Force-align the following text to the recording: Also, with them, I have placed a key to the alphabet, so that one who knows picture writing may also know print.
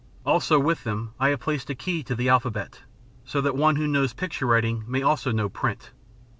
Also, 0.25 0.57
with 0.57 0.83
them, 0.83 1.11
I 1.19 1.29
have 1.29 1.41
placed 1.41 1.69
a 1.69 1.75
key 1.75 2.01
to 2.05 2.15
the 2.15 2.27
alphabet, 2.27 2.81
so 3.23 3.39
that 3.39 3.55
one 3.55 3.75
who 3.75 3.85
knows 3.85 4.13
picture 4.13 4.47
writing 4.47 4.83
may 4.87 5.03
also 5.03 5.31
know 5.31 5.47
print. 5.47 5.91